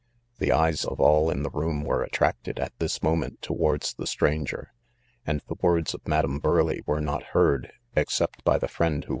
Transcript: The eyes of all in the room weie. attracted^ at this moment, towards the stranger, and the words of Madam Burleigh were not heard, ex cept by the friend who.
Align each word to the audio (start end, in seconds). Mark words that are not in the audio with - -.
The 0.39 0.51
eyes 0.51 0.83
of 0.83 0.99
all 0.99 1.29
in 1.29 1.43
the 1.43 1.51
room 1.51 1.83
weie. 1.83 2.09
attracted^ 2.09 2.59
at 2.59 2.73
this 2.79 3.03
moment, 3.03 3.39
towards 3.43 3.93
the 3.93 4.07
stranger, 4.07 4.73
and 5.27 5.43
the 5.47 5.57
words 5.61 5.93
of 5.93 6.07
Madam 6.07 6.39
Burleigh 6.39 6.81
were 6.87 7.01
not 7.01 7.21
heard, 7.37 7.71
ex 7.95 8.15
cept 8.15 8.43
by 8.43 8.57
the 8.57 8.67
friend 8.67 9.03
who. 9.03 9.09